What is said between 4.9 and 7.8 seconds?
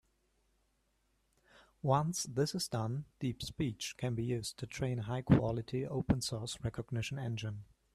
a high-quality open source recognition engine.